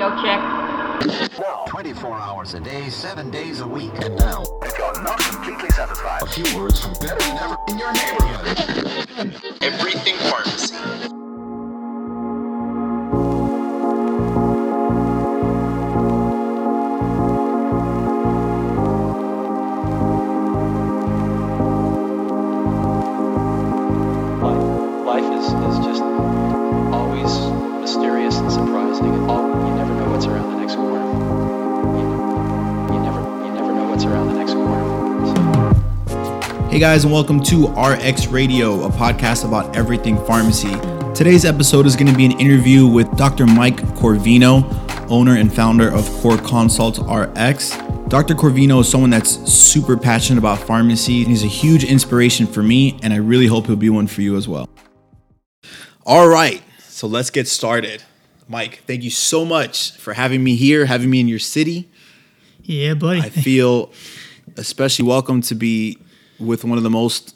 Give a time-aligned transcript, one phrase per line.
[0.00, 1.38] radio check.
[1.38, 3.92] Now, 24 hours a day, 7 days a week.
[4.02, 7.78] And now, If you're not completely satisfied, a few words from better than ever in
[7.78, 9.58] your neighborhood.
[9.62, 11.19] Everything Pharmacy.
[36.80, 40.70] Guys, and welcome to RX Radio, a podcast about everything pharmacy.
[41.14, 43.44] Today's episode is going to be an interview with Dr.
[43.44, 44.64] Mike Corvino,
[45.10, 47.76] owner and founder of Core Consult RX.
[48.08, 48.34] Dr.
[48.34, 51.22] Corvino is someone that's super passionate about pharmacy.
[51.24, 54.38] He's a huge inspiration for me, and I really hope he'll be one for you
[54.38, 54.66] as well.
[56.06, 58.04] All right, so let's get started.
[58.48, 61.90] Mike, thank you so much for having me here, having me in your city.
[62.62, 63.20] Yeah, buddy.
[63.20, 63.92] I feel
[64.56, 65.98] especially welcome to be
[66.40, 67.34] with one of the most,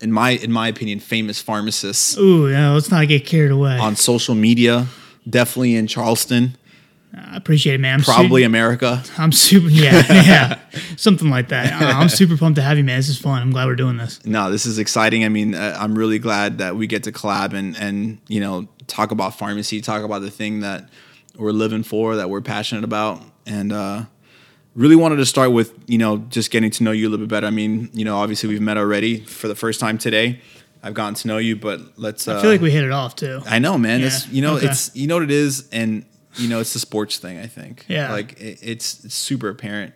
[0.00, 3.78] in my in my opinion, famous pharmacists Ooh, no, let's not get carried away.
[3.78, 4.86] on social media.
[5.28, 6.56] Definitely in Charleston,
[7.14, 7.98] I appreciate it, man.
[7.98, 9.02] I'm probably Super, America.
[9.18, 9.68] I'm super.
[9.68, 10.58] Yeah, yeah,
[10.96, 11.80] something like that.
[11.80, 12.98] Uh, I'm super pumped to have you, man.
[12.98, 13.42] This is fun.
[13.42, 14.24] I'm glad we're doing this.
[14.24, 15.24] No, this is exciting.
[15.24, 18.66] I mean, uh, I'm really glad that we get to collab and and you know
[18.86, 20.88] talk about pharmacy, talk about the thing that
[21.36, 24.04] we're living for, that we're passionate about, and uh,
[24.74, 27.30] really wanted to start with you know just getting to know you a little bit
[27.30, 27.46] better.
[27.46, 30.40] I mean, you know, obviously we've met already for the first time today.
[30.82, 32.26] I've gotten to know you, but let's.
[32.26, 33.40] Uh, I feel like we hit it off too.
[33.46, 34.00] I know, man.
[34.00, 34.66] Yeah, It's you know, okay.
[34.66, 36.04] it's you know what it is, and
[36.36, 37.38] you know, it's the sports thing.
[37.38, 37.84] I think.
[37.88, 38.10] Yeah.
[38.12, 39.94] Like it, it's, it's super apparent.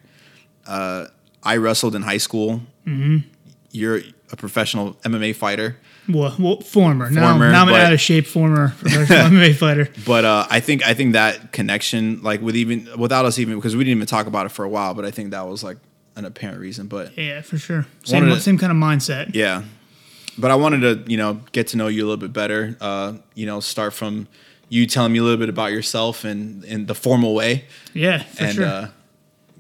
[0.67, 1.07] Uh,
[1.43, 2.61] I wrestled in high school.
[2.87, 3.29] Mm-hmm.
[3.73, 4.01] You're
[4.33, 5.77] a professional MMA fighter,
[6.09, 7.11] Well, well former.
[7.11, 9.89] Now, Former, now I'm an but- out of shape former professional MMA fighter.
[10.07, 13.77] but uh, I think I think that connection, like with even without us even because
[13.77, 15.77] we didn't even talk about it for a while, but I think that was like
[16.17, 16.87] an apparent reason.
[16.89, 17.87] But Yeah, for sure.
[18.05, 19.35] Same to- same kind of mindset.
[19.35, 19.63] yeah,
[20.39, 22.77] but I wanted to you know get to know you a little bit better.
[22.81, 24.27] Uh, you know, start from
[24.69, 27.65] you telling me a little bit about yourself and in the formal way.
[27.95, 28.67] Yeah, for and sure.
[28.67, 28.89] uh,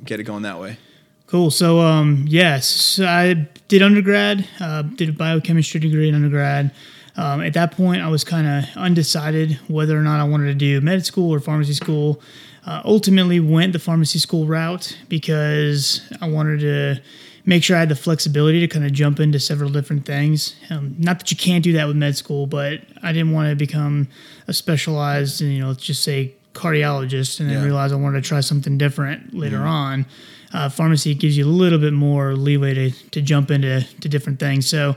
[0.04, 0.78] get it going that way.
[1.26, 1.50] Cool.
[1.50, 6.70] So, um, yes, so I did undergrad, uh, did a biochemistry degree in undergrad.
[7.16, 10.54] Um, at that point, I was kind of undecided whether or not I wanted to
[10.54, 12.20] do med school or pharmacy school.
[12.64, 17.00] Uh, ultimately, went the pharmacy school route because I wanted to
[17.44, 20.54] make sure I had the flexibility to kind of jump into several different things.
[20.70, 23.56] Um, not that you can't do that with med school, but I didn't want to
[23.56, 24.08] become
[24.46, 27.64] a specialized, you know, let's just say cardiologist, and then Yeah.
[27.64, 30.06] realize I wanted to try something different later on
[30.52, 34.38] uh, pharmacy gives you a little bit more leeway to, to jump into to different
[34.38, 34.68] things.
[34.68, 34.96] So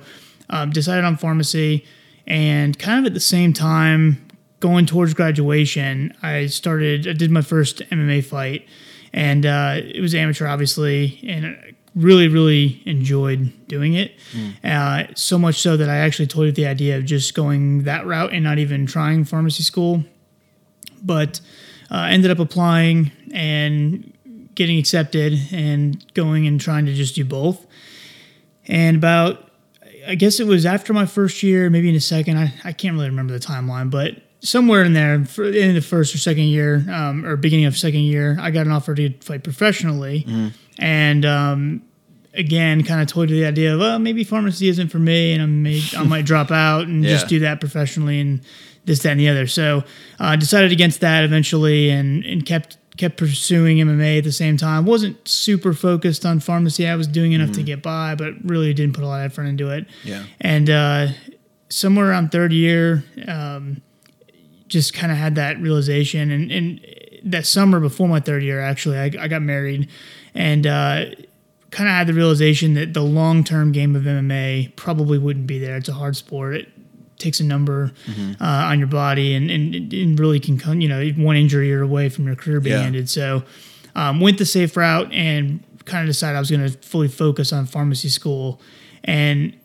[0.50, 1.86] um, decided on pharmacy,
[2.28, 4.26] and kind of at the same time,
[4.60, 7.08] going towards graduation, I started.
[7.08, 8.68] I did my first MMA fight,
[9.14, 14.14] and uh, it was amateur, obviously, and I really, really enjoyed doing it.
[14.64, 18.06] Uh, so much so that I actually toyed with the idea of just going that
[18.06, 20.04] route and not even trying pharmacy school
[21.04, 21.42] but
[21.92, 24.14] uh, ended up applying and
[24.60, 27.66] getting accepted and going and trying to just do both.
[28.68, 29.50] And about,
[30.06, 32.94] I guess it was after my first year, maybe in a second, I, I can't
[32.94, 36.86] really remember the timeline, but somewhere in there, for, in the first or second year,
[36.92, 40.28] um, or beginning of second year, I got an offer to fight professionally.
[40.78, 41.82] And um,
[42.34, 45.42] again, kind of toyed with the idea of, well, maybe pharmacy isn't for me, and
[45.42, 47.12] I may I might drop out and Yeah.
[47.12, 48.42] just do that professionally and
[48.86, 49.48] this, that, and the other.
[49.48, 49.84] So
[50.20, 54.58] I uh, decided against that eventually, and and kept kept pursuing MMA at the same
[54.58, 54.86] time.
[54.86, 56.86] wasn't super focused on pharmacy.
[56.86, 59.44] I was doing enough to get by, but really didn't put a lot of effort
[59.44, 59.88] into it.
[60.04, 60.26] Yeah.
[60.42, 61.08] And uh,
[61.70, 63.82] somewhere around third year, um,
[64.68, 66.30] just kind of had that realization.
[66.30, 66.86] And, and
[67.24, 69.88] that summer before my third year, actually, I, I got married
[70.36, 71.06] and uh,
[71.72, 75.58] kind of had the realization that the long term game of MMA probably wouldn't be
[75.58, 75.78] there.
[75.78, 76.56] It's a hard sport.
[76.56, 76.68] It
[77.20, 77.92] takes a number
[78.42, 81.82] uh, on your body and, and, and really can come, you know, one injury you're
[81.84, 82.86] away from your career being Yeah.
[82.86, 83.10] ended.
[83.10, 83.44] So
[83.96, 87.52] um, went the safe route and kind of decided I was going to fully focus
[87.54, 88.60] on pharmacy school.
[89.04, 89.56] And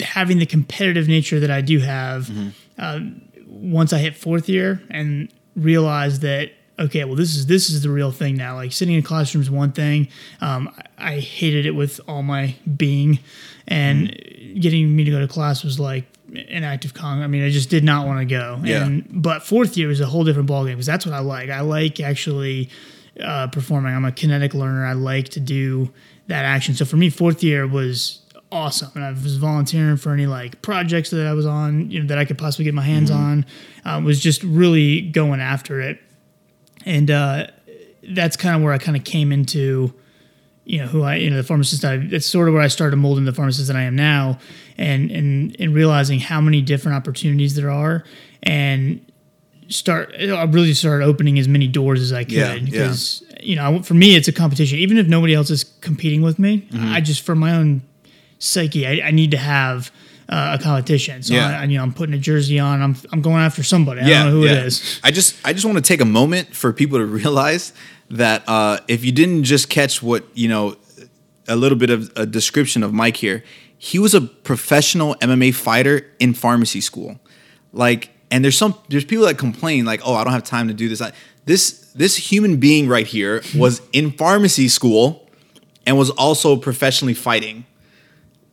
[0.00, 2.30] having the competitive nature that I do have,
[2.78, 7.82] um, once I hit fourth year and realized that okay, well this is this is
[7.82, 8.54] the real thing now.
[8.54, 10.08] Like sitting in a classroom is one thing.
[10.40, 13.18] Um, I, I hated it with all my being,
[13.66, 14.10] and
[14.60, 16.04] getting me to go to class was like
[16.34, 17.22] an act of con.
[17.22, 18.60] I mean, I just did not want to go.
[18.62, 18.84] Yeah.
[18.84, 21.50] And but fourth year was a whole different ballgame because that's what I like.
[21.50, 22.70] I like actually
[23.22, 23.94] uh, performing.
[23.94, 24.84] I'm a kinetic learner.
[24.86, 25.90] I like to do
[26.26, 26.74] that action.
[26.74, 28.20] So for me, fourth year was
[28.52, 32.06] awesome, and I was volunteering for any like projects that I was on, you know,
[32.06, 33.44] that I could possibly get my hands on.
[33.84, 35.98] Uh, was just really going after it.
[36.84, 37.46] and uh,
[38.10, 39.92] that's kind of where I kind of came into,
[40.64, 41.84] you know, who I, you know, the pharmacist.
[41.84, 44.38] I, it's sort of where I started molding the pharmacist that I am now,
[44.78, 48.04] and and and realizing how many different opportunities there are,
[48.42, 49.00] and
[49.68, 50.14] start.
[50.18, 52.64] I really started opening as many doors as I could Yeah, yeah.
[52.64, 54.78] because you know, for me, it's a competition.
[54.78, 56.92] Even if nobody else is competing with me, Mm-hmm.
[56.92, 57.82] I just for my own
[58.38, 59.90] psyche, I, I need to have.
[60.30, 61.58] Uh, a competition, so Yeah.
[61.60, 62.82] I, you know I'm putting a jersey on.
[62.82, 64.02] I'm I'm going after somebody.
[64.02, 65.00] I don't know who it is.
[65.02, 67.72] I just I just want to take a moment for people to realize
[68.10, 70.76] that uh, if you didn't just catch what you know,
[71.48, 73.42] a little bit of a description of Mike here,
[73.78, 77.18] he was a professional MMA fighter in pharmacy school.
[77.72, 80.74] Like, and there's some there's people that complain like, oh, I don't have time to
[80.74, 81.00] do this.
[81.44, 85.28] This this human being right here was in pharmacy school
[85.86, 87.64] and was also professionally fighting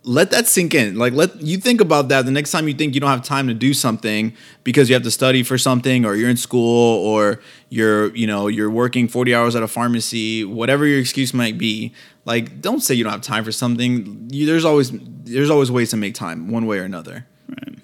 [0.06, 0.96] let that sink in.
[0.96, 3.48] Like let you think about that the next time you think you don't have time
[3.48, 7.42] to do something because you have to study for something or you're in school or
[7.70, 11.92] you're, you know, you're working 40 hours at a pharmacy, whatever your excuse might be.
[12.24, 14.30] Like don't say you don't have time for something.
[14.32, 17.26] You, there's always there's always ways to make time one way or another.
[17.50, 17.80] Right.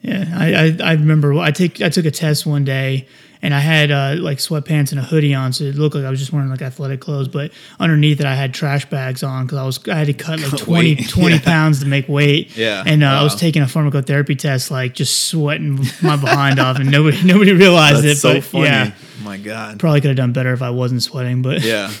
[0.00, 3.06] Yeah, I, I, I remember I take I took a test one day
[3.42, 6.10] and I had uh, like sweatpants and a hoodie on, so it looked like I
[6.10, 7.28] was just wearing like athletic clothes.
[7.28, 10.40] But underneath it, I had trash bags on because I was I had to cut
[10.40, 11.40] like 20, 20 Yeah.
[11.42, 12.56] pounds to make weight.
[12.56, 16.78] Yeah, and uh, I was taking a pharmacotherapy test, like just sweating my behind off,
[16.78, 18.20] and nobody nobody realized That's it.
[18.20, 18.64] so but funny.
[18.64, 18.92] yeah,
[19.22, 19.78] My God.
[19.78, 21.42] probably could have done better if I wasn't sweating.
[21.42, 21.92] But Yeah.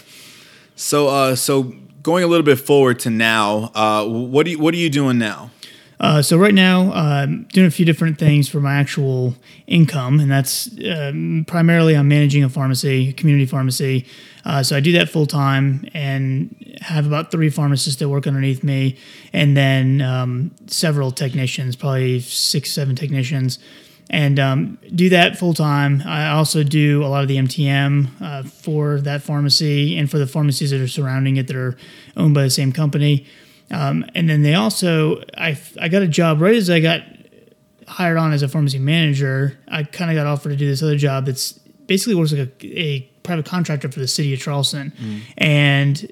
[0.78, 4.74] So uh so going a little bit forward to now, uh what do you what
[4.74, 5.50] are you doing now?
[5.98, 9.34] Uh, so right now, um, doing a few different things for my actual
[9.66, 14.06] income, and that's um, primarily I'm managing a pharmacy, a community pharmacy.
[14.44, 18.62] Uh, so I do that full time and have about three pharmacists that work underneath
[18.62, 18.98] me,
[19.32, 23.58] and then um, several technicians, probably six, seven technicians,
[24.10, 26.02] and um, do that full time.
[26.04, 30.26] I also do a lot of the MTM uh, for that pharmacy and for the
[30.26, 31.76] pharmacies that are surrounding it that are
[32.16, 33.26] owned by the same company.
[33.70, 37.02] Um, and then they also, I, I got a job right as I got
[37.88, 39.58] hired on as a pharmacy manager.
[39.68, 41.52] I kind of got offered to do this other job that's
[41.86, 44.92] basically works like a, a private contractor for the city of Charleston.
[45.38, 46.10] And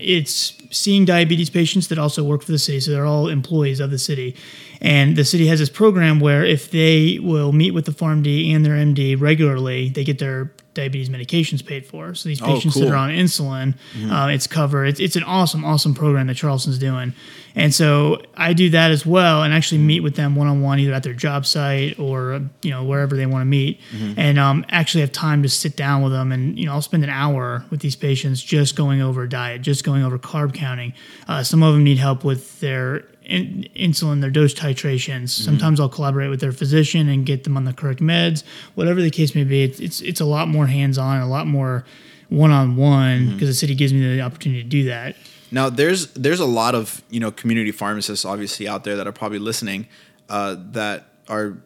[0.00, 2.80] it's seeing diabetes patients that also work for the city.
[2.80, 4.36] So they're all employees of the city.
[4.80, 8.64] And the city has this program where if they will meet with the PharmD and
[8.64, 12.14] their MD regularly, they get their diabetes medications paid for.
[12.14, 13.74] So these Oh, patients that are on insulin,
[14.08, 14.86] uh, it's covered.
[14.86, 17.12] It's, it's an awesome, awesome program that Charleston's doing.
[17.56, 20.78] And so I do that as well and actually meet with them one on one,
[20.78, 23.80] either at their job site or, you know, wherever they want to meet.
[24.16, 26.30] And um, actually have time to sit down with them.
[26.30, 29.82] And, you know, I'll spend an hour with these patients just going over diet, just
[29.84, 30.92] going over carb counting.
[31.26, 35.30] Uh, some of them need help with their in, insulin, their dose titrations.
[35.30, 38.42] Sometimes I'll collaborate with their physician and get them on the correct meds.
[38.74, 41.46] Whatever the case may be, it's it's, it's a lot more hands on, a lot
[41.46, 41.84] more
[42.28, 45.16] one on one because the city gives me the opportunity to do that.
[45.50, 49.12] Now, there's there's a lot of you know community pharmacists obviously out there that are
[49.12, 49.88] probably listening
[50.28, 51.58] uh, that are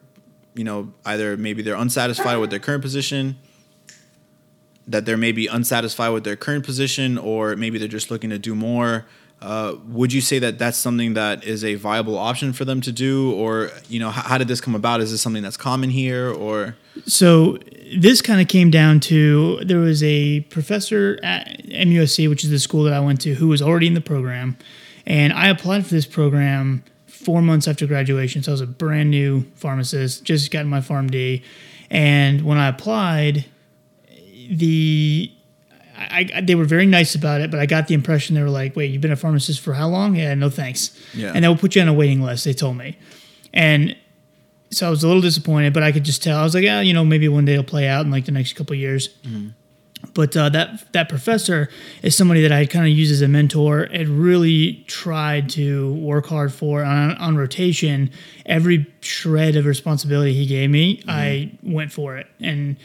[0.55, 3.37] you know either maybe they're unsatisfied with their current position,
[4.87, 8.55] that they're maybe unsatisfied with their current position, or maybe they're just looking to do
[8.55, 9.05] more.
[9.41, 12.91] Uh, would you say that that's something that is a viable option for them to
[12.91, 15.01] do, or you know how, how did this come about?
[15.01, 17.59] Is this something that's common here, or So
[17.95, 22.59] this kind of came down to there was a professor at MUSC, which is the
[22.59, 24.57] school that I went to, who was already in the program,
[25.05, 28.41] and I applied for this program four months after graduation.
[28.41, 31.43] So I was a brand new pharmacist, just got my PharmD,
[31.91, 33.45] and when I applied,
[34.49, 35.31] the
[35.97, 38.49] I, I, they were very nice about it, but I got the impression they were
[38.49, 40.97] like, "Wait, you've been a pharmacist for how long?" Yeah, no thanks.
[41.13, 41.31] Yeah.
[41.33, 42.45] And they will put you on a waiting list.
[42.45, 42.97] They told me,
[43.53, 43.95] and
[44.71, 46.39] so I was a little disappointed, but I could just tell.
[46.39, 48.31] I was like, yeah, you know, maybe one day it'll play out in like the
[48.31, 49.09] next couple of years.
[50.13, 51.69] But uh, that that professor
[52.03, 53.87] is somebody that I kind of used as a mentor.
[53.91, 58.11] Had really tried to work hard for on, on rotation.
[58.45, 62.77] Every shred of responsibility he gave me, I went for it and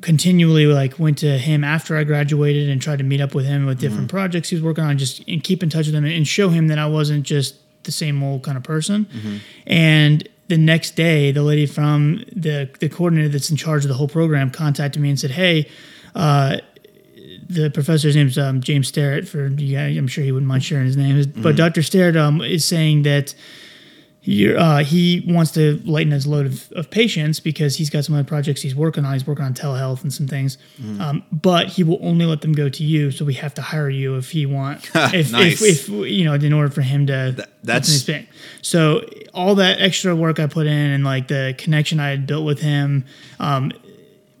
[0.00, 3.66] continually like went to him after I graduated and tried to meet up with him
[3.66, 6.26] with different projects he was working on, just and keep in touch with him and
[6.26, 9.06] show him that I wasn't just the same old kind of person.
[9.66, 13.94] And the next day, the lady from the the coordinator that's in charge of the
[13.94, 15.68] whole program contacted me and said, "Hey."
[16.14, 16.58] Uh,
[17.46, 19.28] the professor's name's um, James Starrett.
[19.28, 21.32] For guys, I'm sure he wouldn't mind sharing his name.
[21.36, 21.82] But Dr.
[21.82, 23.34] Starrett um, is saying that
[24.26, 28.24] uh, he wants to lighten his load of, of patients because he's got some other
[28.24, 29.12] projects he's working on.
[29.12, 30.56] He's working on telehealth and some things,
[30.98, 33.10] um, but he will only let them go to you.
[33.10, 35.60] So we have to hire you if he want, if, Nice.
[35.62, 37.46] if, if you know, in order for him to.
[37.62, 38.26] that's- his thing.
[38.62, 39.02] So
[39.34, 42.60] all that extra work I put in and like the connection I had built with
[42.60, 43.04] him,
[43.38, 43.72] um,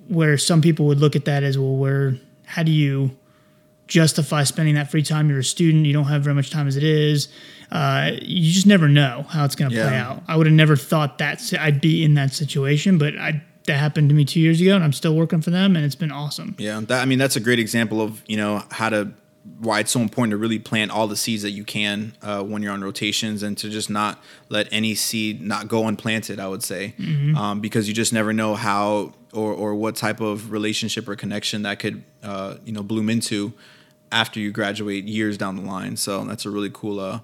[0.08, 3.10] where some people would look at that as well, where how do you
[3.86, 5.28] justify spending that free time?
[5.28, 7.28] You're a student, you don't have very much time as it is.
[7.74, 10.22] Uh, you just never know how it's going to play out.
[10.28, 14.10] I would have never thought that I'd be in that situation, but I that happened
[14.10, 16.54] to me two years ago, and I'm still working for them, and it's been awesome.
[16.58, 19.12] Yeah, that, I mean that's a great example of you know how to
[19.58, 22.62] why it's so important to really plant all the seeds that you can uh, when
[22.62, 26.38] you're on rotations and to just not let any seed not go unplanted.
[26.38, 26.94] I would say
[27.36, 31.62] um, because you just never know how or or what type of relationship or connection
[31.62, 33.52] that could uh, you know bloom into
[34.12, 35.96] after you graduate years down the line.
[35.96, 37.00] So that's a really cool.
[37.00, 37.18] Uh,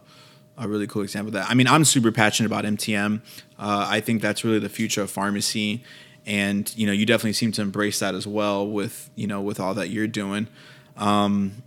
[0.61, 1.51] a really cool example of that.
[1.51, 3.23] I mean, I'm super passionate about MTM.
[3.59, 5.83] Uh, I think that's really the future of pharmacy,
[6.27, 9.59] and you know, you definitely seem to embrace that as well with you know with
[9.59, 10.47] all that you're doing.
[10.97, 11.63] Um,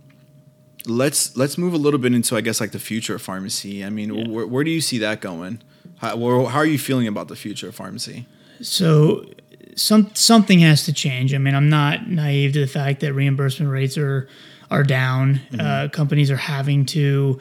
[0.86, 3.84] let's let's move a little bit into I guess like the future of pharmacy.
[3.84, 5.60] I mean, where, where do you see that going?
[5.98, 8.26] How, where, how are you feeling about the future of pharmacy?
[8.60, 9.26] So
[9.74, 11.34] some something has to change.
[11.34, 14.28] I mean, I'm not naive to the fact that reimbursement rates are
[14.70, 15.40] are down.
[15.58, 17.40] Uh, companies are having to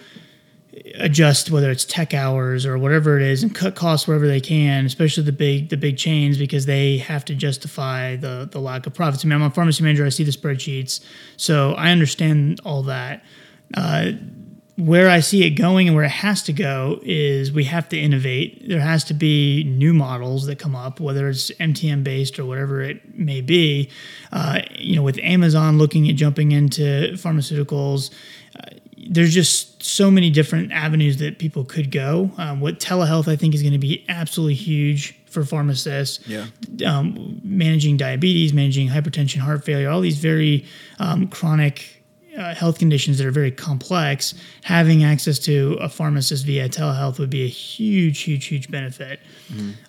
[0.95, 4.85] adjust whether it's tech hours or whatever it is and cut costs wherever they can,
[4.85, 8.93] especially the big the big chains because they have to justify the the lack of
[8.93, 9.23] profits.
[9.23, 10.05] I mean, I'm a pharmacy manager.
[10.05, 11.03] I see the spreadsheets,
[11.37, 13.23] so I understand all that.
[13.75, 14.11] Uh,
[14.75, 17.99] where I see it going and where it has to go is we have to
[17.99, 18.67] innovate.
[18.67, 22.81] There has to be new models that come up, whether it's MTM based or whatever
[22.81, 23.89] it may be.
[24.31, 28.11] Uh, you know, with Amazon looking at jumping into pharmaceuticals,
[28.55, 32.31] uh, there's just so many different avenues that people could go.
[32.37, 36.45] Um, what telehealth I think is going to be absolutely huge for pharmacists Yeah.
[36.85, 40.65] um, managing diabetes, managing hypertension, heart failure, all these very
[40.99, 42.03] um, chronic
[42.37, 44.33] uh, health conditions that are very complex,
[44.63, 49.19] having access to a pharmacist via telehealth would be a huge, huge, huge benefit.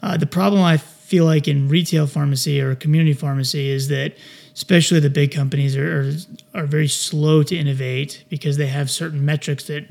[0.02, 4.14] Uh, the problem I feel like in retail pharmacy or community pharmacy is that,
[4.54, 6.12] especially the big companies, are, are,
[6.54, 9.84] are very slow to innovate because they have certain metrics that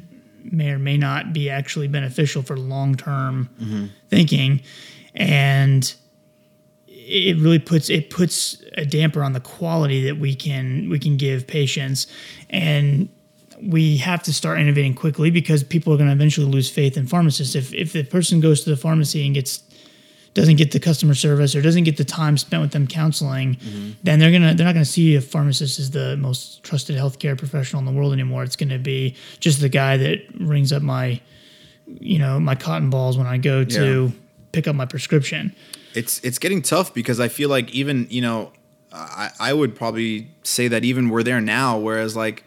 [0.43, 3.86] may or may not be actually beneficial for long term mm-hmm.
[4.10, 4.62] thinking.
[5.15, 5.93] And
[6.88, 11.17] it really puts it puts a damper on the quality that we can we can
[11.17, 12.08] give patients.
[12.50, 13.10] And
[13.62, 17.08] we have to start innovating quickly because people are going to eventually lose faith in
[17.08, 17.55] pharmacists.
[17.55, 19.62] If if the person goes to the pharmacy and gets
[20.34, 23.92] doesn't get the customer service or doesn't get the time spent with them counseling mm-hmm.
[24.04, 27.80] then they're gonna they're not gonna see a pharmacist as the most trusted healthcare professional
[27.80, 28.44] in the world anymore.
[28.44, 31.20] It's gonna be just the guy that rings up my
[32.00, 34.12] you know my cotton balls when i go to Yeah.
[34.52, 35.54] pick up my prescription.
[35.94, 38.52] It's it's getting tough because I feel like even you know
[38.92, 42.44] I, I would probably say that even we're there now whereas like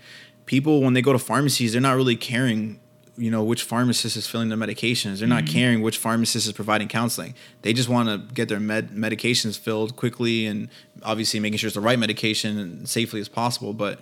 [0.46, 2.80] people when they go to pharmacies they're not really caring
[3.18, 5.18] you know which pharmacist is filling their medications.
[5.18, 5.52] They're not mm-hmm.
[5.52, 7.34] caring which pharmacist is providing counseling.
[7.62, 10.68] They just want to get their med- medications filled quickly and
[11.02, 13.72] obviously making sure it's the right medication and safely as possible.
[13.72, 14.00] But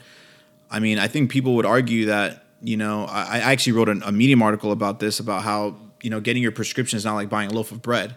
[0.71, 4.03] I mean, I think people would argue that, you know, I, I actually wrote an,
[4.05, 7.29] a Medium article about this about how, you know, getting your prescription is not like
[7.29, 8.17] buying a loaf of bread.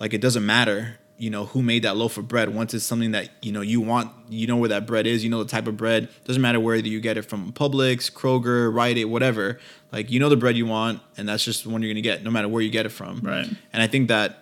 [0.00, 2.54] Like, it doesn't matter, you know, who made that loaf of bread.
[2.54, 5.30] Once it's something that, you know, you want, you know where that bread is, you
[5.30, 6.08] know the type of bread.
[6.24, 9.58] Doesn't matter whether you get it from Publix, Kroger, Rite Aid, whatever.
[9.90, 12.02] Like, you know the bread you want, and that's just the one you're going to
[12.02, 13.20] get, no matter where you get it from.
[13.20, 13.48] Right.
[13.72, 14.38] And I think that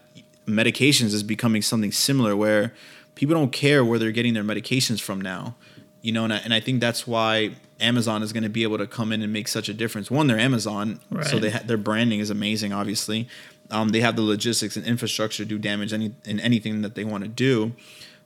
[0.46, 2.74] medications is becoming something similar where
[3.14, 5.56] people don't care where they're getting their medications from now.
[6.02, 8.78] You know, and I, and I think that's why Amazon is going to be able
[8.78, 10.10] to come in and make such a difference.
[10.10, 12.72] One, they're Amazon, so they ha- their branding is amazing.
[12.72, 13.28] Obviously,
[13.70, 17.04] um, they have the logistics and infrastructure to do damage any in anything that they
[17.04, 17.72] want to do.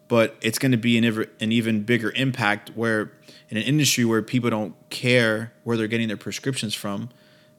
[0.09, 3.13] But it's going to be an, ever, an even bigger impact where
[3.49, 7.11] in an industry where people don't care where they're getting their prescriptions from,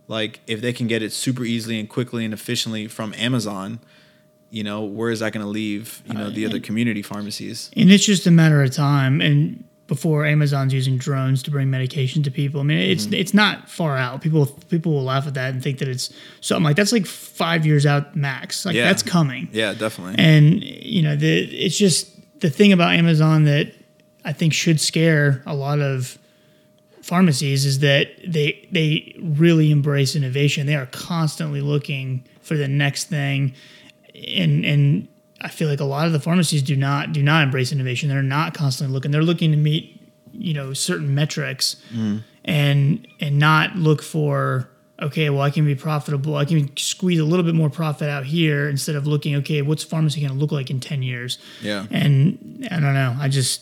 [0.08, 3.80] like if they can get it super easily and quickly and efficiently from Amazon,
[4.50, 7.72] you know, where is that going to leave, you know, the other community pharmacies?
[7.76, 9.64] and it's just a matter of time and
[9.96, 13.14] before amazon's using drones to bring medication to people i mean it's Mm-hmm.
[13.22, 16.64] it's not far out people people will laugh at that and think that it's something
[16.64, 18.86] like that's like five years out max like Yeah.
[18.86, 20.16] that's coming Yeah, definitely.
[20.18, 21.32] and you know the
[21.66, 22.08] it's just
[22.40, 23.74] the thing about amazon that
[24.24, 26.18] i think should scare a lot of
[27.02, 33.06] pharmacies is that they they really embrace innovation they are constantly looking for the next
[33.10, 33.54] thing
[34.38, 35.08] and and
[35.42, 38.10] I feel like a lot of the pharmacies do not do not embrace innovation.
[38.10, 39.12] They're not constantly looking.
[39.12, 40.00] They're looking to meet
[40.34, 42.24] you know certain metrics mm.
[42.46, 44.70] and and not look for
[45.02, 46.36] okay, well I can be profitable.
[46.36, 49.84] I can squeeze a little bit more profit out here instead of looking okay, what's
[49.84, 51.40] pharmacy going to look like in ten years?
[51.62, 51.86] yeah.
[51.90, 53.16] And I don't know.
[53.20, 53.62] I just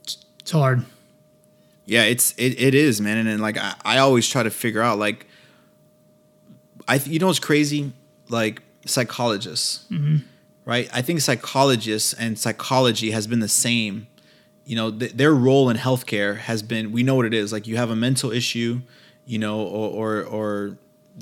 [0.00, 0.84] it's, it's hard.
[1.86, 4.82] Yeah, it's it, it is, man, and, then like I, I always try to figure
[4.82, 5.26] out like
[6.88, 7.92] I th- you know what's crazy
[8.28, 10.26] like psychologists mm-hmm.
[10.64, 10.88] Right?
[10.92, 14.06] I think psychologists and psychology has been the same.
[14.64, 17.52] You know, th- their role in healthcare has been we know what it is.
[17.52, 18.80] Like you have a mental issue,
[19.26, 20.78] you know, or or, or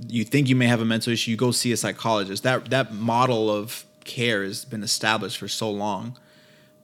[0.09, 2.43] you think you may have a mental issue, you go see a psychologist.
[2.43, 6.19] That that model of care has been established for so long.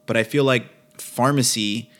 [0.06, 1.90] But I feel like pharmacy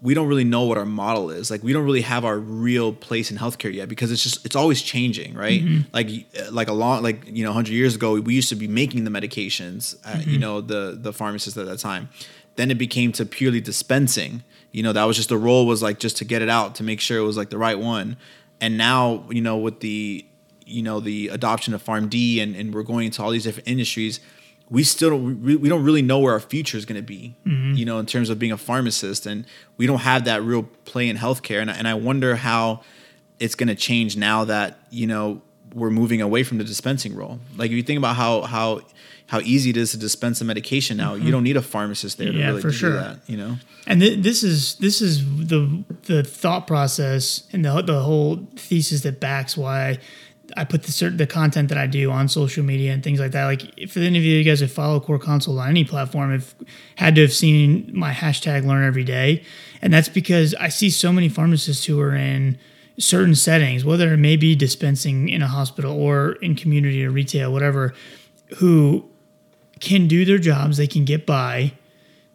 [0.00, 1.50] we don't really know what our model is.
[1.50, 4.56] Like we don't really have our real place in healthcare yet because it's just it's
[4.56, 5.62] always changing, right?
[5.62, 5.90] Mm-hmm.
[5.92, 8.68] Like uh, like a long like you know 100 years ago we used to be
[8.68, 10.40] making the medications, uh, you mm-hmm.
[10.40, 12.08] know the the pharmacist at that time.
[12.56, 14.42] Then it became to purely dispensing.
[14.72, 16.82] You know that was just the role was like just to get it out to
[16.82, 18.16] make sure it was like the right one.
[18.60, 20.24] And now you know with the
[20.64, 24.20] you know the adoption of PharmD and and we're going into all these different industries
[24.68, 27.36] we still don't we, we don't really know where our future is going to be
[27.46, 27.74] mm-hmm.
[27.74, 29.46] you know in terms of being a pharmacist and
[29.76, 32.82] we don't have that real play in healthcare and, I- and i wonder how
[33.38, 35.42] it's going to change now that you know
[35.74, 37.38] we're moving away from the dispensing role.
[37.56, 38.80] Like if you think about how how
[39.26, 41.32] how easy it is to dispense a medication now you mm-hmm.
[41.32, 42.90] don't need a pharmacist there to Yeah, really for to sure.
[42.92, 43.56] do that you know?
[43.86, 49.02] And th- this is this is the the thought process and the the whole thesis
[49.02, 49.98] that backs why
[50.56, 53.32] I put the certain the content that I do on social media and things like
[53.32, 53.44] that.
[53.44, 56.54] Like if any of you guys have followed Core Consult on any platform, have
[56.96, 59.42] had to have seen my hashtag Learn Every Day,
[59.82, 62.58] and that's because I see so many pharmacists who are in
[62.98, 67.52] certain settings, whether it may be dispensing in a hospital or in community or retail,
[67.52, 67.94] whatever,
[68.58, 69.08] who
[69.80, 71.72] can do their jobs, they can get by,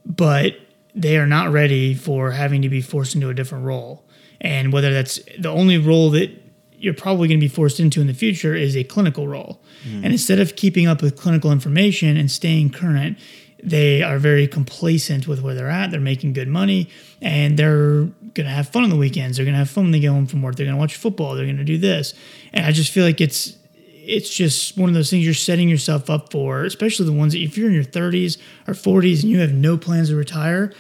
[0.05, 0.53] but
[0.93, 4.03] they are not ready for having to be forced into a different role.
[4.39, 6.40] And whether that's the only role that
[6.81, 9.61] you're probably going to be forced into in the future is a clinical role.
[9.85, 10.03] Mm-hmm.
[10.03, 13.17] And instead of keeping up with clinical information and staying current,
[13.63, 15.91] they are very complacent with where they're at.
[15.91, 16.89] They're making good money
[17.21, 19.38] and they're going to have fun on the weekends.
[19.38, 20.55] They're going to have fun when they get home from work.
[20.55, 21.35] They're going to watch football.
[21.35, 22.15] They're going to do this.
[22.53, 23.55] And I just feel like it's
[24.03, 27.39] it's just one of those things you're setting yourself up for, especially the ones that
[27.39, 30.73] if you're in your 30s or 40s and you have no plans to retire,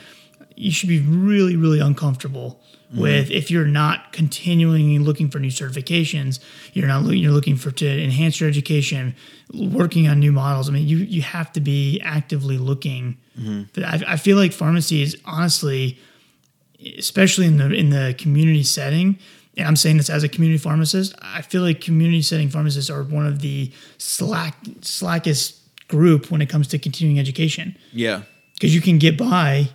[0.55, 2.59] you should be really, really uncomfortable
[2.93, 6.39] with if you're not continually looking for new certifications.
[6.73, 9.15] You're not looking, you're looking for to enhance your education,
[9.53, 10.67] working on new models.
[10.67, 13.17] I mean, you you have to be actively looking.
[13.73, 15.97] But I, I feel like pharmacy is honestly
[16.97, 19.17] especially in the in the community setting
[19.57, 23.03] and i'm saying this as a community pharmacist i feel like community setting pharmacists are
[23.03, 28.81] one of the slack slackest group when it comes to continuing education yeah because you
[28.81, 29.69] can get by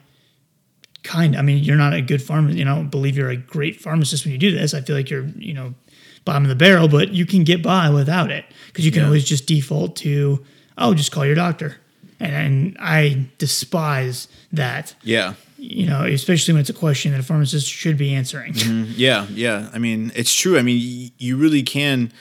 [1.07, 4.25] kind i mean you're not a good pharmacist you know believe you're a great pharmacist
[4.25, 5.73] when you do this i feel like you're you know
[6.25, 9.07] bottom of the barrel but you can get by without it because you can Yeah.
[9.07, 10.45] always just default to
[10.77, 11.77] oh just call your doctor
[12.21, 17.23] and, and i despise that yeah you know, especially when it's a question that a
[17.23, 18.53] pharmacist should be answering.
[18.53, 18.93] Mm-hmm.
[18.95, 19.71] Yeah, yeah.
[19.73, 20.59] I mean, it's true.
[20.59, 22.13] I mean, y- you really can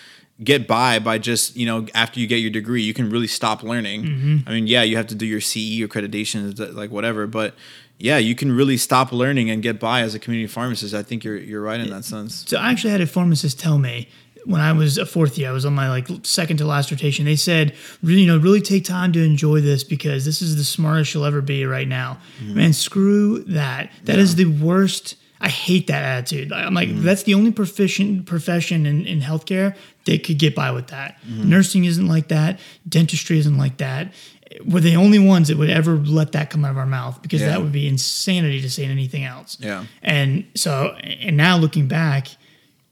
[0.44, 3.64] get by by just you know after you get your degree, you can really stop
[3.64, 4.04] learning.
[4.04, 4.38] Mm-hmm.
[4.50, 7.56] I mean, yeah, you have to do your CE accreditation, like whatever, but
[7.98, 10.94] yeah, you can really stop learning and get by as a community pharmacist.
[10.94, 12.46] I think you're you're right in that sense.
[12.48, 14.10] So I actually had a pharmacist tell me
[14.46, 17.26] when I was a fourth year, I was on my like second to last rotation.
[17.26, 20.64] They said, really, you know, really take time to enjoy this because this is the
[20.64, 22.20] smartest you'll ever be right now.
[22.40, 22.56] Mm-hmm.
[22.56, 23.92] Man, screw that.
[24.04, 25.16] That is the worst.
[25.42, 26.52] I hate that attitude.
[26.54, 30.88] I'm like, that's the only proficient profession in, in healthcare that could get by with
[30.88, 31.18] that.
[31.28, 32.60] Nursing isn't like that.
[32.88, 34.14] Dentistry isn't like that.
[34.66, 37.42] We're the only ones that would ever let that come out of our mouth because
[37.42, 37.50] Yeah.
[37.50, 39.58] that would be insanity to say anything else.
[39.60, 39.86] Yeah.
[40.02, 42.30] And so, and now looking back,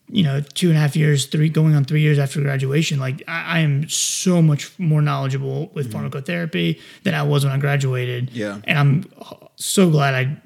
[0.10, 3.24] you know, two and a half years, three going on three years after graduation, like
[3.28, 8.28] I, I am so much more knowledgeable with pharmacotherapy than I was when I graduated.
[8.28, 8.38] Mm-hmm.
[8.38, 8.60] Yeah.
[8.66, 9.06] And I'm
[9.56, 10.38] so glad I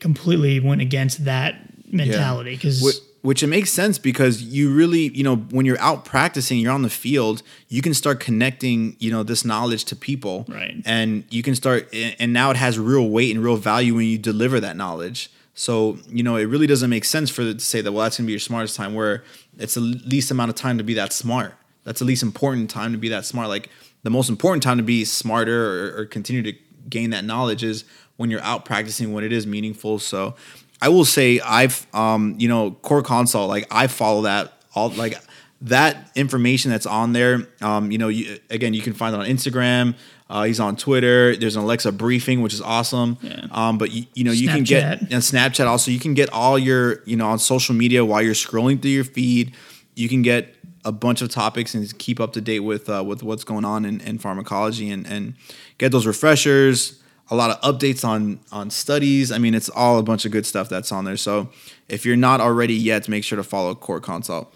[0.00, 1.56] completely went against that
[1.90, 6.04] mentality because Which, which it makes sense because you really, you know, when you're out
[6.04, 10.44] practicing, you're on the field, you can start connecting, you know, this knowledge to people.
[10.48, 10.80] Right.
[10.84, 14.18] And you can start, and now it has real weight and real value when you
[14.18, 15.30] deliver that knowledge.
[15.54, 18.26] So, you know, it really doesn't make sense for to say that, well, that's going
[18.26, 19.24] to be your smartest time, where
[19.58, 21.54] it's the least amount of time to be that smart.
[21.82, 23.48] That's the least important time to be that smart.
[23.48, 23.68] Like
[24.04, 26.52] the most important time to be smarter or, or continue to
[26.88, 27.84] gain that knowledge is
[28.18, 29.98] when you're out practicing when it is meaningful.
[29.98, 30.34] So
[30.82, 35.16] I will say I've um, you know, core consult, like I follow that all like
[35.62, 37.48] that information that's on there.
[37.60, 39.94] Um, you know, you, again, you can find it on Instagram.
[40.30, 41.34] Uh, he's on Twitter.
[41.36, 43.16] There's an Alexa briefing, which is awesome.
[43.22, 43.46] Yeah.
[43.50, 45.00] Um, but you, you know, you can get Snapchat.
[45.00, 45.90] and Snapchat also.
[45.90, 49.04] You can get all your you know on social media while you're scrolling through your
[49.04, 49.54] feed.
[49.94, 50.54] You can get
[50.84, 53.84] a bunch of topics and keep up to date with uh, with what's going on
[53.84, 55.34] in, in pharmacology and and
[55.78, 57.00] get those refreshers.
[57.30, 59.30] A lot of updates on on studies.
[59.30, 61.16] I mean, it's all a bunch of good stuff that's on there.
[61.18, 61.48] So
[61.88, 64.52] if you're not already yet, make sure to follow Core Consult.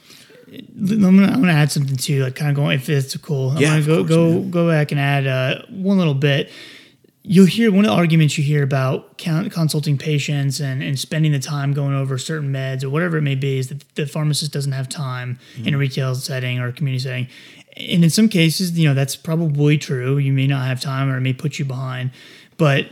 [0.51, 3.51] I'm gonna, I'm gonna add something too, like kind of going if it's cool.
[3.51, 4.51] I'm Yeah, gonna go course, go man.
[4.51, 6.51] go back and add uh, one little bit.
[7.25, 11.31] You'll hear one of the arguments you hear about count, consulting patients and, and spending
[11.31, 14.53] the time going over certain meds or whatever it may be is that the pharmacist
[14.53, 15.69] doesn't have time Mm-hmm.
[15.69, 17.29] in a retail setting or a community setting.
[17.77, 20.19] And in some cases, you know, that's probably true.
[20.19, 22.11] You may not have time or it may put you behind.
[22.63, 22.87] But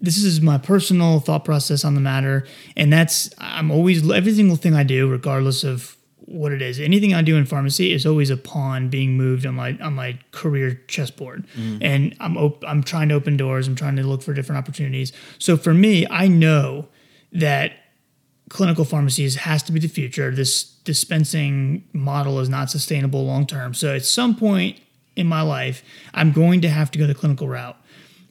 [0.00, 2.48] this is my personal thought process on the matter.
[2.76, 7.14] And that's, I'm always, every single thing I do, regardless of what it is, anything
[7.14, 10.82] I do in pharmacy is always a pawn being moved on my, on my career
[10.88, 11.46] chessboard.
[11.56, 11.78] Mm.
[11.80, 13.68] And I'm, op- I'm trying to open doors.
[13.68, 15.12] I'm trying to look for different opportunities.
[15.38, 16.88] So for me, I know
[17.30, 17.74] that
[18.48, 20.32] clinical pharmacies has to be the future.
[20.32, 23.74] This dispensing model is not sustainable long term.
[23.74, 24.80] So at some point
[25.14, 27.76] in my life, I'm going to have to go the clinical route.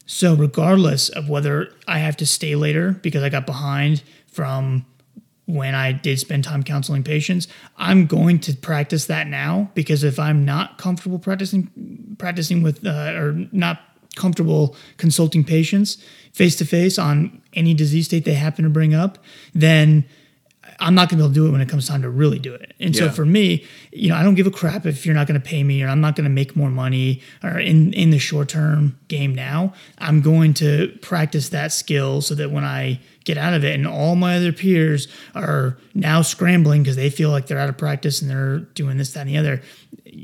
[0.05, 4.85] So regardless of whether I have to stay later because I got behind from
[5.45, 10.19] when I did spend time counseling patients, I'm going to practice that now because if
[10.19, 13.81] I'm not comfortable practicing practicing with uh, or not
[14.15, 15.97] comfortable consulting patients
[16.33, 19.17] face to face on any disease state they happen to bring up,
[19.53, 20.05] then
[20.79, 22.39] I'm not going to be able to do it when it comes time to really
[22.39, 22.73] do it.
[22.79, 25.39] And so for me, you know, I don't give a crap if you're not going
[25.39, 28.19] to pay me or I'm not going to make more money or in in the
[28.19, 29.73] short term game now.
[29.99, 33.87] I'm going to practice that skill so that when I get out of it and
[33.87, 38.21] all my other peers are now scrambling because they feel like they're out of practice
[38.21, 39.61] and they're doing this, that, and the other.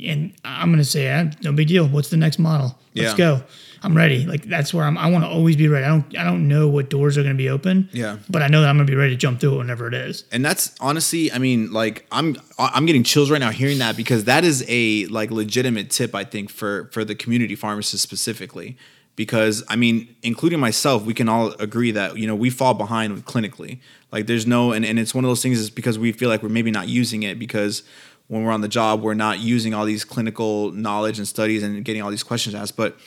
[0.05, 1.87] And I'm going to say, ah, no big deal.
[1.87, 2.77] What's the next model?
[2.95, 3.17] Let's Yeah.
[3.17, 3.43] go.
[3.81, 4.25] I'm ready.
[4.25, 4.97] Like that's where I'm.
[4.97, 5.85] I want to always be ready.
[5.85, 6.17] I don't.
[6.17, 7.89] I don't know what doors are going to be open.
[7.93, 8.17] Yeah.
[8.29, 9.93] But I know that I'm going to be ready to jump through it whenever it
[9.93, 10.25] is.
[10.31, 14.25] and that's honestly i mean like i'm i'm getting chills right now hearing that because
[14.25, 18.77] that is a like legitimate tip i think for for the community pharmacists specifically
[19.15, 23.25] because i mean including myself we can all agree that you know we fall behind
[23.25, 23.79] clinically
[24.11, 26.41] like there's no and, and it's one of those things is because we feel like
[26.43, 27.83] we're maybe not using it because
[28.27, 31.83] when we're on the job we're not using all these clinical knowledge and studies and
[31.85, 32.97] getting all these questions asked but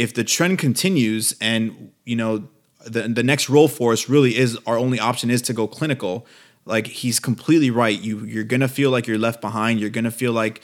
[0.00, 2.48] if the trend continues and you know
[2.86, 6.26] the the next role for us really is our only option is to go clinical
[6.64, 8.00] like he's completely right.
[8.00, 9.80] You you're gonna feel like you're left behind.
[9.80, 10.62] You're gonna feel like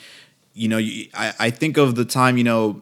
[0.53, 2.81] you know you, I, I think of the time you know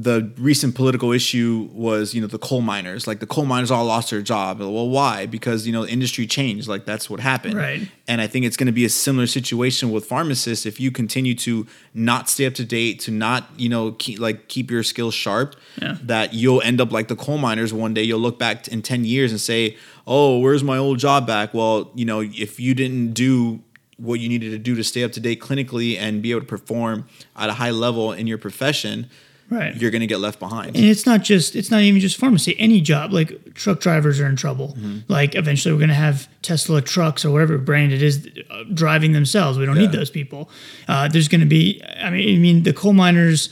[0.00, 3.08] the recent political issue was you know the coal miners.
[3.08, 4.60] Like the coal miners all lost their job.
[4.60, 5.26] Well why?
[5.26, 6.68] Because you know the industry changed.
[6.68, 7.56] Like that's what happened.
[7.56, 7.88] Right.
[8.06, 11.34] and i think it's going to be a similar situation with pharmacists if you continue
[11.34, 15.14] to not stay up to date to not you know keep like keep your skills
[15.14, 15.96] sharp Yeah.
[16.04, 18.04] that you'll end up like the coal miners one day.
[18.04, 21.52] You'll look back in 10 years and say oh where's my old job back?
[21.52, 23.60] Well you know if you didn't do
[23.96, 26.46] what you needed to do to stay up to date clinically and be able to
[26.46, 29.10] perform at a high level in your profession
[29.50, 29.74] Right.
[29.76, 30.76] you're going to get left behind.
[30.76, 34.26] and it's not just it's not even just pharmacy any job like truck drivers are
[34.26, 34.98] in trouble Mm-hmm.
[35.08, 39.12] like eventually we're going to have tesla trucks or whatever brand it is uh, driving
[39.12, 40.50] themselves we don't need those people
[40.86, 43.48] uh, there's going to be i mean i mean the coal miners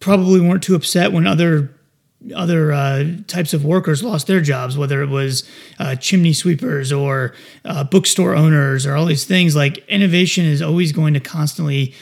[0.00, 1.70] probably weren't too upset when other
[2.34, 7.32] other uh, types of workers lost their jobs, whether it was uh, chimney sweepers or
[7.64, 9.54] uh, bookstore owners or all these things.
[9.54, 11.94] Like innovation is always going to constantly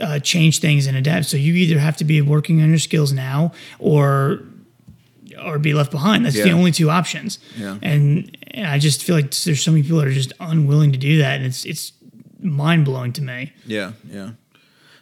[0.00, 1.26] uh, change things and adapt.
[1.26, 4.40] So you either have to be working on your skills now or
[5.44, 6.24] or be left behind.
[6.24, 7.38] That's the only two options.
[7.56, 7.78] Yeah.
[7.80, 10.98] And, and I just feel like there's so many people that are just unwilling to
[10.98, 11.92] do that, and it's it's
[12.40, 13.52] mind blowing to me.
[13.66, 14.30] Yeah, yeah.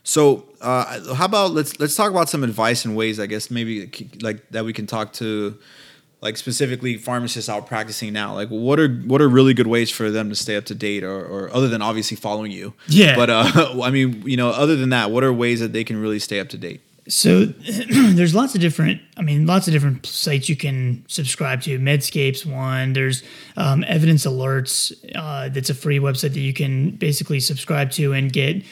[0.08, 3.90] So, uh, how about let's let's talk about some advice and ways, I guess, maybe
[4.22, 5.58] like that we can talk to,
[6.20, 8.32] like specifically pharmacists out practicing now.
[8.32, 11.02] Like, what are what are really good ways for them to stay up to date,
[11.02, 12.72] or, or other than obviously following you?
[12.86, 13.16] Yeah.
[13.16, 16.00] But uh, I mean, you know, other than that, what are ways that they can
[16.00, 16.82] really stay up to date?
[17.08, 21.78] So there's lots of different, I mean, lots of different sites you can subscribe to.
[21.78, 22.94] Medscape's one.
[22.94, 23.22] There's
[23.56, 24.92] um, Evidence Alerts.
[25.14, 28.64] Uh, that's a free website that you can basically subscribe to and get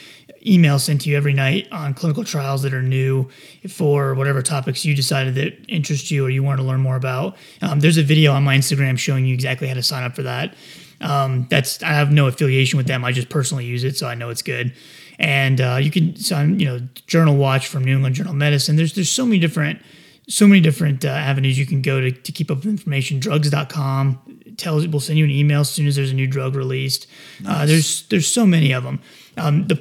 [0.45, 3.27] emails sent to you every night on clinical trials that are new
[3.67, 7.35] for whatever topics you decided that interest you or you want to learn more about.
[7.61, 10.23] Um, there's a video on my Instagram showing you exactly how to sign up for
[10.23, 10.55] that.
[11.01, 13.03] Um, that's I have no affiliation with them.
[13.03, 14.73] I just personally use it, so I know it's good.
[15.17, 18.75] And uh, you can sign, you know, Journal Watch from New England Journal of Medicine.
[18.75, 19.81] There's there's so many different
[20.27, 23.19] so many different uh, avenues you can go to, to keep up with information.
[23.19, 24.19] Drugs.com
[24.57, 27.07] tells will send you an email as soon as there's a new drug released.
[27.45, 29.01] Uh, there's there's so many of them.
[29.37, 29.75] Um, the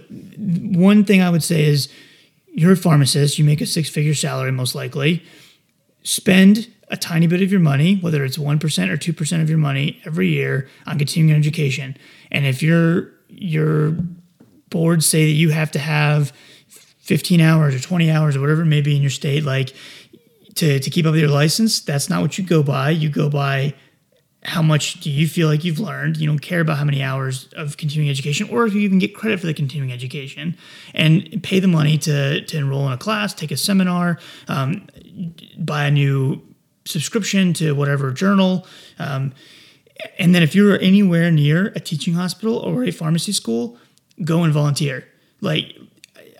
[0.76, 1.88] one thing I would say is
[2.48, 3.38] you're a pharmacist.
[3.38, 5.22] You make a six figure salary most likely
[6.04, 10.00] spend a tiny bit of your money, whether it's 1% or 2% of your money
[10.04, 11.96] every year on continuing education.
[12.30, 13.96] And if your your
[14.70, 16.32] boards say that you have to have
[16.68, 19.74] 15 hours or 20 hours or whatever it may be in your state like
[20.54, 22.90] to, to keep up with your license, that's not what you go by.
[22.90, 23.74] You go by
[24.44, 26.18] how much do you feel like you've learned?
[26.18, 29.14] You don't care about how many hours of continuing education, or if you even get
[29.14, 30.56] credit for the continuing education,
[30.92, 34.86] and pay the money to to enroll in a class, take a seminar, um,
[35.58, 36.42] buy a new
[36.84, 38.66] subscription to whatever journal.
[38.98, 39.32] Um,
[40.18, 43.78] and then if you're anywhere near a teaching hospital or a pharmacy school,
[44.22, 45.06] go and volunteer.
[45.40, 45.74] Like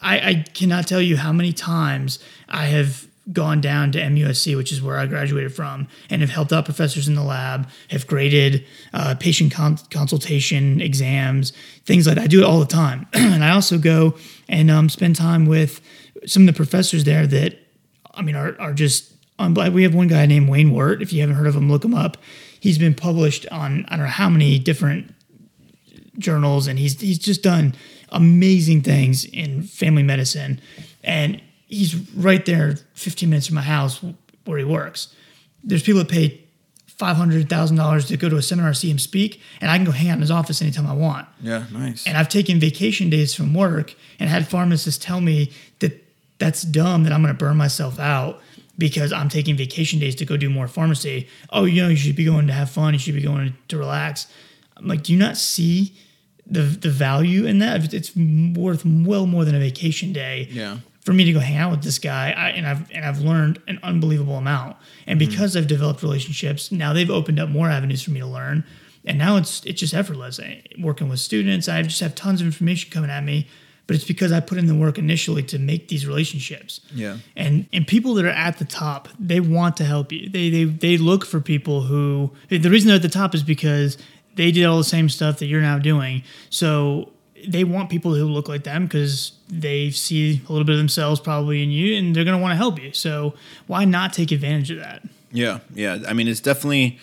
[0.03, 4.71] I, I cannot tell you how many times I have gone down to MUSC, which
[4.71, 8.67] is where I graduated from, and have helped out professors in the lab, have graded
[8.93, 11.53] uh, patient con- consultation exams,
[11.85, 12.25] things like that.
[12.25, 13.07] I do it all the time.
[13.15, 14.15] and I also go
[14.49, 15.81] and um, spend time with
[16.27, 17.59] some of the professors there that,
[18.15, 21.01] I mean, are, are just, um, we have one guy named Wayne Weart.
[21.01, 22.19] If you haven't heard of him, look him up.
[22.61, 25.15] He's been published on, I don't know how many different
[26.19, 27.75] journals, and he's, he's just done
[28.11, 30.61] amazing things in family medicine.
[31.03, 31.43] And
[31.75, 34.01] he's right there 15 minutes from my house
[34.45, 35.15] where he works.
[35.63, 36.41] There's people that pay
[36.99, 40.15] $500,000 to go to a seminar, see him speak, and I can go hang out
[40.15, 41.27] in his office anytime I want.
[41.41, 42.07] Yeah, nice.
[42.07, 46.05] And I've taken vacation days from work and had pharmacists tell me that
[46.39, 48.41] that's dumb that I'm going to burn myself out
[48.79, 51.29] because I'm taking vacation days to go do more pharmacy.
[51.51, 52.93] Oh, you know, you should be going to have fun.
[52.93, 54.27] You should be going to relax.
[54.77, 55.97] I'm like, do you not see
[56.47, 57.93] the the value in that?
[57.95, 60.79] It's worth well more than a vacation day Yeah.
[61.05, 63.61] For me to go hang out with this guy I, and I've and I've learned
[63.69, 64.77] an unbelievable amount.
[65.07, 65.31] And mm-hmm.
[65.31, 68.64] because I've developed relationships now they've opened up more avenues for me to learn.
[69.05, 70.40] And now it's it's just effortless.
[70.40, 73.47] I, working with students I just have tons of information coming at me
[73.87, 76.81] but it's because I put in the work initially to make these relationships.
[76.95, 77.19] Yeah.
[77.37, 80.29] and and people that are at the top they want to help you.
[80.29, 83.99] They they, they look for people who the reason they're at the top is because
[84.37, 86.23] they did all the same stuff that you're now doing.
[86.51, 87.12] So
[87.47, 91.21] they want people who look like them because they see a little bit of themselves
[91.21, 93.35] probably in you and they're going to want to help you so
[93.67, 95.03] why not take advantage of that
[95.35, 95.99] Yeah, yeah.
[96.07, 96.99] I mean, it's definitely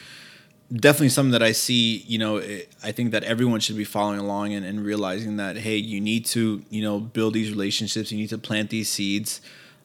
[0.73, 1.97] definitely something that I see.
[2.07, 5.57] You know, it, I think that everyone should be following along and, and realizing that
[5.57, 8.11] hey, you need to you know build these relationships.
[8.11, 9.41] You need to plant these seeds,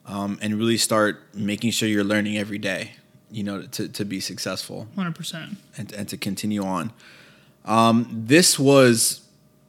[0.06, 2.92] um, and really start making sure you're learning every day.
[3.32, 6.92] You know, to to be successful 100% and and to continue on.
[7.64, 9.25] Um, this was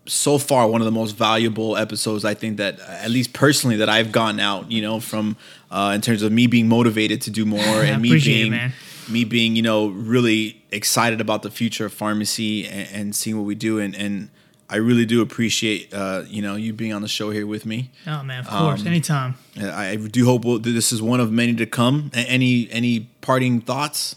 [0.07, 3.89] so far one of the most valuable episodes I think that at least personally that
[3.89, 5.37] I've gotten out, you know, from
[5.71, 8.71] uh, in terms of me being motivated to do more and me appreciate it, being
[9.09, 13.45] me being you know really excited about the future of pharmacy and, and seeing what
[13.45, 14.29] we do and and
[14.69, 17.89] I really do appreciate uh, you know you being on the show here with me.
[18.05, 21.55] oh man of course Um, anytime I do hope we'll, this is one of many
[21.55, 22.11] to come.
[22.13, 24.15] Any any parting thoughts?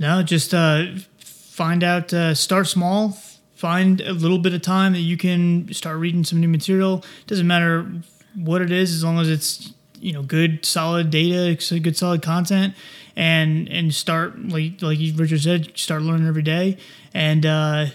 [0.00, 0.86] No, just uh,
[1.20, 3.16] find out, uh, start small,
[3.58, 7.04] find a little bit of time that you can start reading some new material.
[7.26, 7.90] Doesn't matter
[8.36, 12.74] what it is, as long as it's you know good, solid data, good, solid content,
[13.16, 16.78] and and start like like Richard said, start learning every day,
[17.12, 17.86] and uh,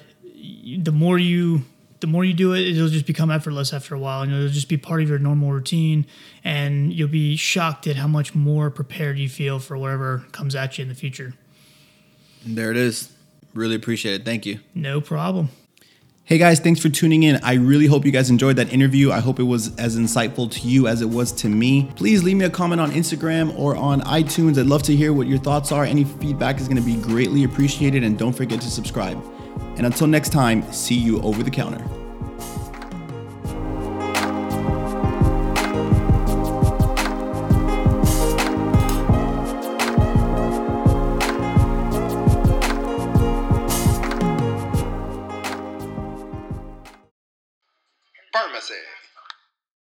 [0.78, 1.63] the more you
[2.02, 4.67] the more you do it, it'll just become effortless after a while, and it'll just
[4.67, 6.06] be part of your normal routine,
[6.43, 10.78] and you'll be shocked at how much more prepared you feel for whatever comes at
[10.78, 11.34] you in the future.
[12.45, 13.13] There it is.
[13.53, 14.25] Really appreciate it.
[14.25, 14.59] Thank you.
[14.73, 15.49] No problem.
[16.25, 17.35] Hey guys, thanks for tuning in.
[17.43, 19.11] I really hope you guys enjoyed that interview.
[19.11, 21.91] I hope it was as insightful to you as it was to me.
[21.97, 24.57] Please leave me a comment on Instagram or on iTunes.
[24.57, 25.83] I'd love to hear what your thoughts are.
[25.83, 29.21] Any feedback is going to be greatly appreciated, and don't forget to subscribe.
[29.75, 32.02] And until next time, see you over the counter.